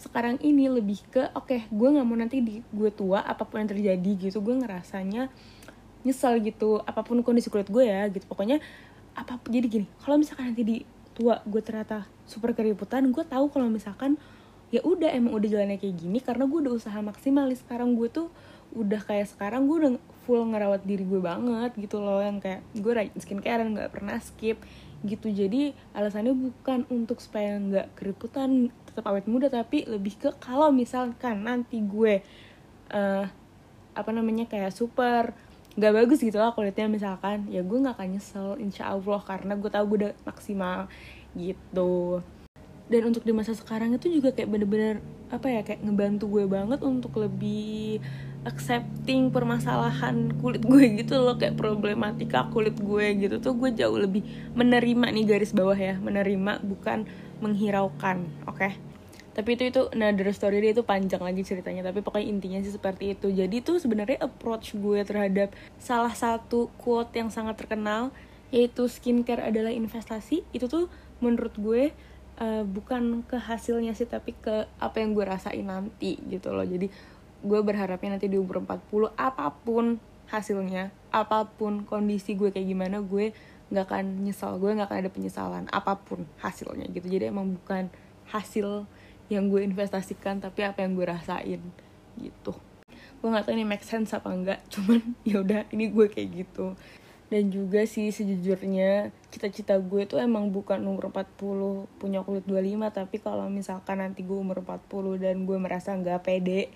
sekarang 0.00 0.40
ini 0.40 0.72
lebih 0.72 1.04
ke 1.12 1.28
oke 1.36 1.44
okay, 1.52 1.60
gue 1.68 1.88
nggak 1.92 2.06
mau 2.08 2.16
nanti 2.16 2.40
di 2.40 2.64
gue 2.72 2.88
tua 2.88 3.20
apa 3.20 3.44
pun 3.44 3.60
yang 3.60 3.68
terjadi 3.68 4.10
gitu. 4.16 4.40
Gue 4.40 4.56
ngerasanya 4.56 5.28
nyesel 6.00 6.40
gitu 6.40 6.80
apa 6.80 7.04
pun 7.04 7.20
kondisi 7.20 7.52
kulit 7.52 7.68
gue 7.68 7.84
ya 7.84 8.08
gitu. 8.08 8.24
Pokoknya 8.24 8.64
apa 9.12 9.36
jadi 9.52 9.68
gini 9.68 9.86
kalau 10.00 10.16
misalkan 10.16 10.56
nanti 10.56 10.64
di 10.64 10.76
tua 11.12 11.44
gue 11.44 11.60
ternyata 11.60 12.08
super 12.24 12.56
keriputan 12.56 13.12
gue 13.12 13.24
tahu 13.28 13.52
kalau 13.52 13.68
misalkan 13.68 14.16
ya 14.72 14.80
udah 14.86 15.12
emang 15.12 15.36
udah 15.36 15.48
jalannya 15.50 15.76
kayak 15.76 15.98
gini 16.00 16.18
karena 16.24 16.48
gue 16.48 16.58
udah 16.64 16.72
usaha 16.72 16.96
maksimal. 17.04 17.44
Sekarang 17.52 17.92
gue 17.92 18.08
tuh 18.08 18.32
udah 18.72 19.02
kayak 19.04 19.28
sekarang 19.28 19.68
gue 19.68 19.76
udah 19.84 19.92
full 20.24 20.46
ngerawat 20.48 20.86
diri 20.86 21.02
gue 21.04 21.20
banget 21.20 21.74
gitu 21.76 21.98
loh 21.98 22.22
yang 22.22 22.38
kayak 22.38 22.64
gue 22.72 22.92
rajin 22.94 23.18
skincare 23.20 23.66
nggak 23.68 23.92
pernah 23.92 24.16
skip 24.16 24.56
gitu. 25.04 25.28
Jadi 25.28 25.76
alasannya 25.92 26.32
bukan 26.32 26.88
untuk 26.88 27.20
supaya 27.20 27.58
nggak 27.60 28.00
keriputan 28.00 28.72
tetap 29.00 29.16
awet 29.16 29.24
muda 29.24 29.48
tapi 29.48 29.88
lebih 29.88 30.20
ke 30.20 30.28
kalau 30.36 30.68
misalkan 30.68 31.40
nanti 31.40 31.80
gue 31.80 32.20
uh, 32.92 33.24
apa 33.96 34.10
namanya 34.12 34.44
kayak 34.44 34.76
super 34.76 35.32
nggak 35.80 36.04
bagus 36.04 36.20
gitu 36.20 36.36
lah 36.36 36.52
kulitnya 36.52 36.84
misalkan 36.84 37.48
ya 37.48 37.64
gue 37.64 37.80
nggak 37.80 37.96
akan 37.96 38.08
nyesel 38.12 38.48
insya 38.60 38.92
allah 38.92 39.24
karena 39.24 39.56
gue 39.56 39.72
tahu 39.72 39.96
gue 39.96 39.98
udah 40.04 40.12
maksimal 40.28 40.84
gitu 41.32 42.20
dan 42.92 43.02
untuk 43.08 43.24
di 43.24 43.32
masa 43.32 43.56
sekarang 43.56 43.96
itu 43.96 44.12
juga 44.12 44.36
kayak 44.36 44.50
bener-bener 44.52 45.00
apa 45.30 45.46
ya 45.46 45.64
kayak 45.64 45.80
ngebantu 45.86 46.26
gue 46.26 46.44
banget 46.44 46.82
untuk 46.84 47.16
lebih 47.22 48.02
accepting 48.42 49.30
permasalahan 49.30 50.34
kulit 50.42 50.66
gue 50.66 50.84
gitu 51.00 51.22
loh 51.22 51.38
kayak 51.38 51.54
problematika 51.54 52.50
kulit 52.50 52.74
gue 52.76 53.06
gitu 53.16 53.38
tuh 53.38 53.54
gue 53.54 53.70
jauh 53.78 53.94
lebih 53.94 54.26
menerima 54.58 55.06
nih 55.06 55.24
garis 55.24 55.54
bawah 55.54 55.78
ya 55.78 55.96
menerima 56.02 56.66
bukan 56.66 57.06
menghiraukan 57.38 58.26
oke 58.50 58.58
okay? 58.58 58.74
Tapi 59.40 59.56
itu 59.56 59.72
itu 59.72 59.82
another 59.96 60.28
story 60.36 60.60
dia 60.60 60.76
itu 60.76 60.84
panjang 60.84 61.24
lagi 61.24 61.40
ceritanya 61.40 61.80
tapi 61.80 62.04
pokoknya 62.04 62.28
intinya 62.28 62.60
sih 62.60 62.76
seperti 62.76 63.16
itu. 63.16 63.32
Jadi 63.32 63.64
tuh 63.64 63.80
sebenarnya 63.80 64.20
approach 64.20 64.76
gue 64.76 65.00
terhadap 65.00 65.56
salah 65.80 66.12
satu 66.12 66.68
quote 66.76 67.16
yang 67.16 67.32
sangat 67.32 67.56
terkenal 67.56 68.12
yaitu 68.52 68.84
skincare 68.84 69.40
adalah 69.40 69.72
investasi 69.72 70.44
itu 70.52 70.68
tuh 70.68 70.92
menurut 71.24 71.56
gue 71.56 71.82
uh, 72.36 72.68
bukan 72.68 73.24
ke 73.24 73.40
hasilnya 73.40 73.96
sih 73.96 74.04
tapi 74.04 74.36
ke 74.36 74.68
apa 74.76 75.00
yang 75.00 75.16
gue 75.16 75.24
rasain 75.24 75.64
nanti 75.64 76.20
gitu 76.28 76.52
loh. 76.52 76.68
Jadi 76.68 76.92
gue 77.40 77.60
berharapnya 77.64 78.20
nanti 78.20 78.28
di 78.28 78.36
umur 78.36 78.60
40 78.68 79.16
apa 79.16 79.48
pun 79.64 79.96
hasilnya 80.28 80.92
apa 81.16 81.48
pun 81.48 81.88
kondisi 81.88 82.36
gue 82.36 82.52
kayak 82.52 82.68
gimana 82.68 83.00
gue 83.00 83.32
nggak 83.72 83.88
akan 83.88 84.04
nyesal 84.20 84.60
gue 84.60 84.76
nggak 84.76 84.92
akan 84.92 84.98
ada 85.00 85.10
penyesalan 85.10 85.64
apa 85.72 85.96
pun 85.96 86.28
hasilnya 86.44 86.92
gitu. 86.92 87.08
Jadi 87.08 87.32
emang 87.32 87.56
bukan 87.56 87.88
hasil 88.28 88.84
yang 89.30 89.46
gue 89.46 89.62
investasikan 89.62 90.42
tapi 90.42 90.66
apa 90.66 90.82
yang 90.82 90.98
gue 90.98 91.06
rasain 91.06 91.62
gitu. 92.18 92.52
Gue 93.22 93.28
nggak 93.30 93.46
tahu 93.46 93.54
ini 93.54 93.64
make 93.64 93.86
sense 93.86 94.10
apa 94.12 94.28
enggak 94.34 94.60
cuman 94.74 95.14
ya 95.22 95.40
udah 95.40 95.70
ini 95.70 95.88
gue 95.88 96.06
kayak 96.10 96.28
gitu. 96.44 96.74
Dan 97.30 97.46
juga 97.54 97.86
sih 97.86 98.10
sejujurnya 98.10 99.14
cita-cita 99.30 99.78
gue 99.78 100.02
tuh 100.02 100.18
emang 100.18 100.50
bukan 100.50 100.82
umur 100.82 101.14
40 101.14 101.86
punya 102.02 102.26
kulit 102.26 102.42
25 102.42 102.90
tapi 102.90 103.22
kalau 103.22 103.46
misalkan 103.46 104.02
nanti 104.02 104.26
gue 104.26 104.34
umur 104.34 104.66
40 104.66 105.22
dan 105.22 105.46
gue 105.46 105.54
merasa 105.62 105.94
nggak 105.94 106.26
pede 106.26 106.74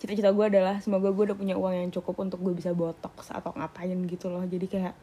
cita-cita 0.00 0.32
gue 0.32 0.44
adalah 0.48 0.80
semoga 0.80 1.12
gue 1.12 1.32
udah 1.32 1.36
punya 1.36 1.54
uang 1.60 1.74
yang 1.76 1.90
cukup 1.92 2.16
untuk 2.24 2.40
gue 2.40 2.56
bisa 2.56 2.72
botox 2.72 3.28
atau 3.28 3.52
ngapain 3.52 3.96
gitu 4.08 4.32
loh. 4.32 4.42
Jadi 4.48 4.66
kayak 4.72 4.94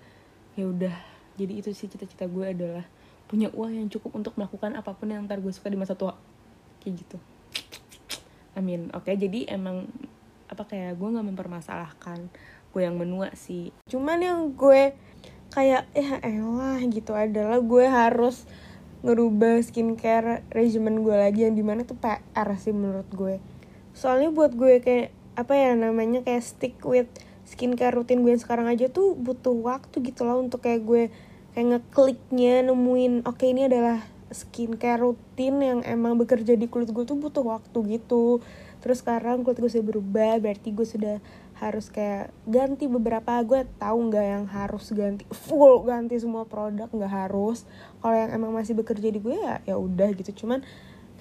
ya 0.57 0.65
udah. 0.65 0.95
Jadi 1.37 1.53
itu 1.61 1.69
sih 1.77 1.85
cita-cita 1.85 2.25
gue 2.25 2.45
adalah 2.49 2.85
punya 3.29 3.53
uang 3.53 3.77
yang 3.77 3.87
cukup 3.87 4.17
untuk 4.17 4.33
melakukan 4.35 4.75
apa 4.75 4.91
pun 4.91 5.07
yang 5.13 5.23
ntar 5.29 5.39
gue 5.39 5.53
suka 5.53 5.71
di 5.71 5.79
masa 5.79 5.95
tua 5.95 6.17
kayak 6.81 7.05
gitu. 7.05 7.17
Amin. 8.57 8.91
Oke 8.91 9.13
okay, 9.13 9.15
jadi 9.15 9.53
emang 9.53 9.87
apa 10.51 10.67
kayak 10.67 10.99
gue 10.99 11.07
nggak 11.07 11.27
mempermasalahkan 11.31 12.27
gue 12.75 12.81
yang 12.81 12.99
menua 12.99 13.31
sih. 13.37 13.71
Cuman 13.87 14.19
yang 14.19 14.51
gue 14.57 14.91
kayak 15.53 15.87
ya 15.95 16.19
elah 16.25 16.79
gitu 16.89 17.15
adalah 17.15 17.63
gue 17.63 17.85
harus 17.87 18.43
ngerubah 19.01 19.63
skincare 19.63 20.45
regimen 20.53 21.01
gue 21.01 21.15
lagi 21.15 21.47
yang 21.47 21.55
di 21.55 21.63
mana 21.63 21.87
tuh 21.87 21.95
PR 21.97 22.49
sih 22.59 22.75
menurut 22.75 23.07
gue. 23.13 23.39
Soalnya 23.95 24.33
buat 24.33 24.51
gue 24.57 24.83
kayak 24.83 25.15
apa 25.39 25.53
ya 25.55 25.71
namanya 25.79 26.21
kayak 26.27 26.43
stick 26.43 26.75
with 26.83 27.07
skincare 27.47 27.95
rutin 27.95 28.23
gue 28.23 28.35
yang 28.35 28.43
sekarang 28.43 28.67
aja 28.67 28.91
tuh 28.91 29.15
butuh 29.15 29.55
waktu 29.55 30.03
gitu 30.03 30.27
loh 30.27 30.43
untuk 30.43 30.63
kayak 30.63 30.83
gue 30.83 31.03
kayak 31.55 31.67
ngekliknya 31.67 32.67
nemuin 32.67 33.27
oke 33.27 33.39
okay, 33.39 33.51
ini 33.51 33.67
adalah 33.67 34.03
skincare 34.31 35.03
rutin 35.03 35.59
yang 35.59 35.79
emang 35.83 36.15
bekerja 36.15 36.55
di 36.55 36.67
kulit 36.71 36.89
gue 36.89 37.03
tuh 37.03 37.19
butuh 37.19 37.43
waktu 37.43 37.99
gitu. 37.99 38.39
Terus 38.81 39.03
sekarang 39.03 39.45
kulit 39.45 39.59
gue 39.59 39.69
sudah 39.69 39.85
berubah 39.85 40.33
berarti 40.41 40.73
gue 40.73 40.87
sudah 40.87 41.17
harus 41.61 41.93
kayak 41.93 42.33
ganti 42.49 42.89
beberapa 42.89 43.37
gue 43.45 43.69
tahu 43.77 44.09
nggak 44.09 44.25
yang 44.25 44.45
harus 44.49 44.89
ganti 44.97 45.29
full 45.29 45.85
ganti 45.85 46.17
semua 46.17 46.49
produk 46.49 46.89
nggak 46.89 47.13
harus. 47.29 47.69
Kalau 48.01 48.15
yang 48.17 48.33
emang 48.33 48.51
masih 48.55 48.73
bekerja 48.73 49.13
di 49.13 49.19
gue 49.21 49.37
ya 49.37 49.61
ya 49.67 49.75
udah 49.77 50.09
gitu. 50.17 50.33
Cuman 50.43 50.65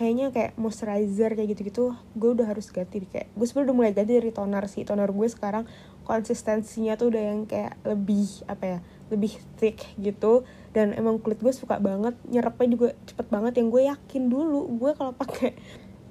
kayaknya 0.01 0.33
kayak 0.33 0.57
moisturizer 0.57 1.37
kayak 1.37 1.53
gitu-gitu 1.53 1.93
gue 2.17 2.31
udah 2.33 2.49
harus 2.49 2.73
ganti 2.73 3.05
kayak 3.05 3.29
gue 3.37 3.45
sebenarnya 3.45 3.69
udah 3.69 3.77
mulai 3.77 3.93
ganti 3.93 4.13
dari 4.17 4.33
toner 4.33 4.65
sih. 4.65 4.89
Toner 4.89 5.13
gue 5.13 5.29
sekarang 5.29 5.69
konsistensinya 6.09 6.97
tuh 6.97 7.13
udah 7.13 7.23
yang 7.23 7.45
kayak 7.45 7.77
lebih 7.85 8.27
apa 8.49 8.65
ya 8.65 8.79
lebih 9.13 9.37
thick 9.61 9.77
gitu 10.01 10.49
dan 10.71 10.95
emang 10.95 11.19
kulit 11.19 11.43
gue 11.43 11.51
suka 11.51 11.83
banget 11.83 12.15
nyerapnya 12.31 12.69
juga 12.71 12.89
cepet 13.07 13.27
banget. 13.27 13.53
Yang 13.59 13.69
gue 13.75 13.83
yakin 13.91 14.23
dulu 14.31 14.61
gue 14.79 14.91
kalau 14.95 15.13
pakai 15.15 15.59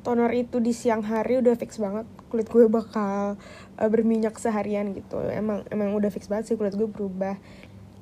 toner 0.04 0.32
itu 0.32 0.64
di 0.64 0.72
siang 0.72 1.04
hari 1.04 1.44
udah 1.44 1.60
fix 1.60 1.76
banget 1.76 2.08
kulit 2.32 2.48
gue 2.48 2.72
bakal 2.72 3.36
uh, 3.80 3.90
berminyak 3.90 4.36
seharian 4.36 4.92
gitu. 4.96 5.20
Emang 5.32 5.64
emang 5.72 5.96
udah 5.96 6.12
fix 6.12 6.28
banget 6.28 6.52
sih 6.52 6.58
kulit 6.60 6.76
gue 6.76 6.88
berubah 6.88 7.40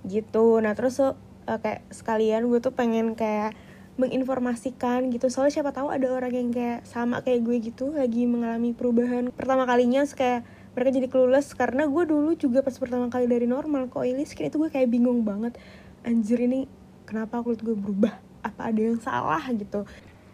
gitu. 0.06 0.62
Nah 0.62 0.74
terus 0.74 0.98
uh, 1.02 1.14
kayak 1.46 1.86
sekalian 1.94 2.50
gue 2.50 2.60
tuh 2.62 2.74
pengen 2.74 3.14
kayak 3.14 3.54
menginformasikan 3.98 5.10
gitu. 5.10 5.30
Soalnya 5.30 5.62
siapa 5.62 5.74
tahu 5.74 5.90
ada 5.90 6.10
orang 6.14 6.34
yang 6.34 6.50
kayak 6.54 6.86
sama 6.86 7.26
kayak 7.26 7.42
gue 7.46 7.58
gitu 7.74 7.94
lagi 7.98 8.30
mengalami 8.30 8.74
perubahan. 8.74 9.34
Pertama 9.34 9.66
kalinya 9.66 10.06
kayak 10.06 10.46
mereka 10.78 10.94
jadi 10.94 11.10
clueless 11.10 11.58
karena 11.58 11.90
gue 11.90 12.04
dulu 12.06 12.38
juga 12.38 12.62
pas 12.62 12.78
pertama 12.78 13.10
kali 13.10 13.26
dari 13.26 13.50
normal 13.50 13.90
ke 13.90 13.98
oily 13.98 14.30
skin 14.30 14.54
itu 14.54 14.62
gue 14.62 14.70
kayak 14.70 14.94
bingung 14.94 15.26
banget 15.26 15.58
anjir 16.08 16.40
ini 16.40 16.72
kenapa 17.04 17.44
kulit 17.44 17.60
gue 17.60 17.76
berubah? 17.76 18.16
Apa 18.40 18.72
ada 18.72 18.80
yang 18.80 18.96
salah? 19.04 19.44
gitu. 19.52 19.84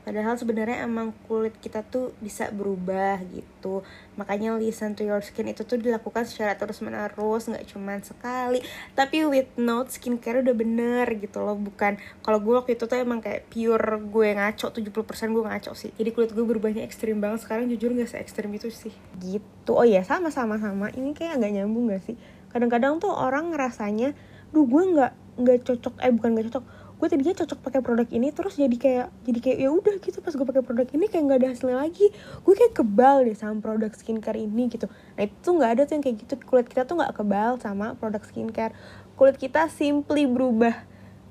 Padahal 0.04 0.36
sebenarnya 0.36 0.84
emang 0.84 1.16
kulit 1.32 1.56
kita 1.64 1.80
tuh 1.80 2.12
bisa 2.20 2.52
berubah 2.52 3.24
gitu. 3.32 3.88
Makanya 4.20 4.60
listen 4.60 5.00
to 5.00 5.08
your 5.08 5.24
skin 5.24 5.48
itu 5.48 5.64
tuh 5.64 5.80
dilakukan 5.80 6.28
secara 6.28 6.60
terus 6.60 6.84
menerus 6.84 7.48
nggak 7.48 7.64
cuma 7.72 7.96
sekali 8.04 8.60
Tapi 9.00 9.24
with 9.24 9.56
note 9.56 9.96
skincare 9.96 10.44
udah 10.44 10.52
bener 10.52 11.08
gitu 11.16 11.40
loh. 11.40 11.56
Bukan 11.56 11.96
kalau 12.20 12.44
gue 12.44 12.52
waktu 12.52 12.76
itu 12.76 12.84
tuh 12.84 13.00
emang 13.00 13.24
kayak 13.24 13.48
pure 13.48 14.04
gue 14.04 14.28
ngaco 14.36 14.76
70% 14.76 14.92
gue 15.32 15.44
ngaco 15.48 15.72
sih. 15.72 15.96
Jadi 15.96 16.10
kulit 16.12 16.36
gue 16.36 16.46
berubahnya 16.52 16.84
ekstrim 16.84 17.24
banget. 17.24 17.48
Sekarang 17.48 17.72
jujur 17.72 17.96
gak 17.96 18.12
se 18.12 18.20
ekstrim 18.20 18.52
itu 18.52 18.68
sih. 18.76 18.92
Gitu. 19.24 19.72
Oh 19.72 19.88
iya 19.88 20.04
sama-sama 20.04 20.60
sama. 20.60 20.92
Ini 20.92 21.16
kayak 21.16 21.40
agak 21.40 21.52
nyambung 21.56 21.96
gak 21.96 22.04
sih? 22.04 22.20
Kadang-kadang 22.52 23.00
tuh 23.00 23.10
orang 23.10 23.56
ngerasanya 23.56 24.12
Duh 24.54 24.70
gue 24.70 24.84
nggak 24.86 25.14
nggak 25.40 25.66
cocok 25.66 25.94
Eh 26.02 26.12
bukan 26.14 26.30
nggak 26.38 26.46
cocok. 26.52 26.64
Gue 27.02 27.08
tadinya 27.12 27.36
cocok 27.36 27.60
pakai 27.60 27.82
produk 27.84 28.08
ini 28.16 28.32
terus 28.32 28.56
jadi 28.56 28.78
kayak 28.80 29.08
jadi 29.28 29.40
kayak 29.44 29.58
ya 29.60 29.70
udah 29.74 29.96
gitu. 30.00 30.18
Pas 30.24 30.32
gue 30.32 30.46
pakai 30.48 30.64
produk 30.64 30.88
ini 30.94 31.06
kayak 31.12 31.24
nggak 31.28 31.40
ada 31.44 31.48
hasilnya 31.52 31.78
lagi. 31.84 32.08
Gue 32.48 32.54
kayak 32.56 32.74
kebal 32.80 33.28
deh 33.28 33.36
sama 33.36 33.60
produk 33.60 33.92
skincare 33.92 34.40
ini 34.40 34.72
gitu. 34.72 34.88
Nah 34.88 35.24
itu 35.28 35.50
nggak 35.52 35.72
ada 35.76 35.82
tuh 35.84 35.94
yang 36.00 36.04
kayak 36.04 36.18
gitu. 36.24 36.34
Kulit 36.48 36.68
kita 36.72 36.88
tuh 36.88 36.96
nggak 36.96 37.14
kebal 37.20 37.60
sama 37.60 37.98
produk 38.00 38.24
skincare. 38.24 38.72
Kulit 39.20 39.36
kita 39.36 39.68
simply 39.68 40.24
berubah. 40.30 40.74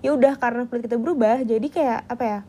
Ya 0.04 0.12
udah 0.12 0.36
karena 0.36 0.66
kulit 0.68 0.84
kita 0.84 0.98
berubah 0.98 1.40
jadi 1.46 1.66
kayak 1.70 2.00
apa 2.10 2.24
ya 2.26 2.40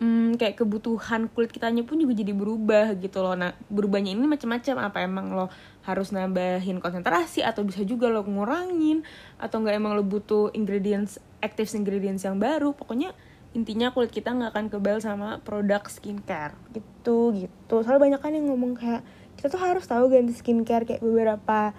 hmm, 0.00 0.40
kayak 0.40 0.58
kebutuhan 0.64 1.28
kulit 1.30 1.52
kitanya 1.52 1.84
pun 1.84 2.00
juga 2.00 2.16
jadi 2.16 2.32
berubah 2.32 2.96
gitu 2.98 3.20
loh. 3.20 3.36
Nah 3.36 3.52
berubahnya 3.68 4.16
ini 4.16 4.26
macam-macam. 4.26 4.90
Apa 4.90 4.98
emang 5.04 5.26
lo 5.36 5.46
harus 5.84 6.10
nambahin 6.10 6.80
konsentrasi 6.80 7.44
atau 7.44 7.62
bisa 7.62 7.84
juga 7.84 8.08
lo 8.08 8.24
ngurangin? 8.24 9.04
Atau 9.36 9.62
enggak 9.62 9.76
emang 9.76 9.92
lo 9.94 10.02
butuh 10.02 10.50
ingredients 10.56 11.20
active 11.44 11.68
ingredients 11.76 12.24
yang 12.24 12.40
baru? 12.40 12.72
Pokoknya 12.72 13.12
intinya 13.52 13.92
kulit 13.92 14.10
kita 14.10 14.32
nggak 14.32 14.50
akan 14.56 14.66
kebal 14.72 14.98
sama 15.04 15.38
produk 15.44 15.84
skincare. 15.86 16.56
Gitu 16.72 17.36
gitu. 17.36 17.74
Soalnya 17.84 18.00
banyak 18.00 18.20
kan 18.24 18.32
yang 18.32 18.48
ngomong 18.48 18.74
kayak 18.74 19.04
kita 19.36 19.52
tuh 19.52 19.60
harus 19.60 19.84
tahu 19.84 20.08
ganti 20.08 20.32
skincare 20.32 20.88
kayak 20.88 21.04
beberapa 21.04 21.76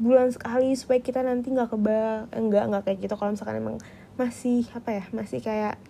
bulan 0.00 0.32
sekali 0.32 0.72
supaya 0.76 1.00
kita 1.00 1.24
nanti 1.24 1.48
nggak 1.48 1.72
kebal. 1.72 2.28
Enggak 2.36 2.68
enggak 2.68 2.82
kayak 2.84 2.98
gitu. 3.08 3.14
Kalau 3.16 3.32
misalkan 3.32 3.56
emang 3.64 3.76
masih 4.12 4.68
apa 4.76 4.92
ya 4.92 5.04
masih 5.16 5.40
kayak 5.40 5.80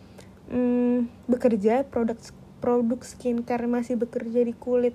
hmm, 0.50 1.28
bekerja 1.30 1.86
produk 1.86 2.18
produk 2.62 3.00
skincare 3.02 3.66
masih 3.66 3.98
bekerja 3.98 4.46
di 4.46 4.54
kulit 4.54 4.94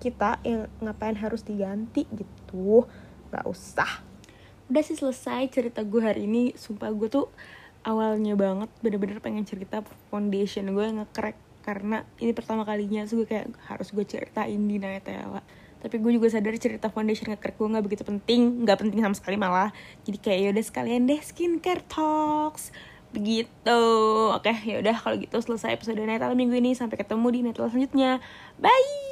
kita 0.00 0.40
yang 0.46 0.70
ngapain 0.80 1.18
harus 1.18 1.44
diganti 1.44 2.06
gitu? 2.14 2.88
Nggak 3.30 3.44
usah. 3.46 4.02
Udah 4.70 4.82
sih 4.86 4.94
selesai 4.94 5.50
cerita 5.50 5.82
gue 5.82 6.00
hari 6.00 6.30
ini. 6.30 6.54
Sumpah 6.54 6.90
gue 6.94 7.10
tuh 7.10 7.26
awalnya 7.82 8.36
banget 8.36 8.70
bener-bener 8.84 9.18
pengen 9.24 9.44
cerita 9.48 9.80
foundation 10.12 10.68
gue 10.76 10.86
ngekrek 11.00 11.36
karena 11.64 12.04
ini 12.20 12.36
pertama 12.36 12.68
kalinya 12.68 13.04
so 13.08 13.16
gue 13.20 13.28
kayak 13.28 13.52
harus 13.68 13.92
gue 13.92 14.04
ceritain 14.06 14.60
di 14.60 14.76
Nayatela. 14.78 15.42
Tapi 15.80 15.96
gue 15.96 16.12
juga 16.20 16.28
sadar 16.28 16.52
cerita 16.60 16.92
foundation 16.92 17.32
ngekrek 17.32 17.56
gue 17.56 17.68
nggak 17.68 17.84
begitu 17.84 18.02
penting 18.04 18.64
nggak 18.64 18.78
penting 18.80 19.00
sama 19.02 19.16
sekali 19.16 19.36
malah. 19.36 19.70
Jadi 20.06 20.18
kayak 20.22 20.38
yaudah 20.50 20.64
sekalian 20.64 21.04
deh 21.10 21.20
skincare 21.20 21.84
talks 21.84 22.72
begitu 23.10 23.82
oke 24.30 24.52
ya 24.62 24.78
udah 24.78 24.94
kalau 24.94 25.16
gitu 25.18 25.36
selesai 25.42 25.74
episode 25.74 26.00
Natal 26.02 26.32
minggu 26.38 26.54
ini. 26.58 26.72
Sampai 26.78 26.96
ketemu 26.98 27.26
di 27.30 27.40
Natal 27.42 27.66
selanjutnya. 27.68 28.22
Bye 28.58 29.09